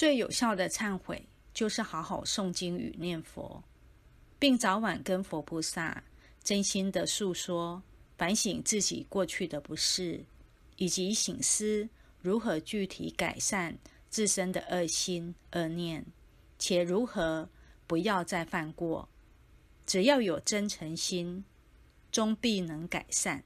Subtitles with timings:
[0.00, 3.62] 最有效的忏悔就是好好诵经与念佛
[4.38, 6.02] 并早晚跟佛菩萨
[6.42, 7.82] 真心的诉说
[8.16, 10.24] 反省自己过去的不是
[10.76, 11.86] 以及醒思
[12.22, 13.76] 如何具体改善
[14.08, 16.06] 自身的恶心恶念
[16.58, 17.50] 且如何
[17.86, 19.06] 不要再犯过。
[19.84, 21.44] 只要有真诚心
[22.10, 23.44] 终必能改善。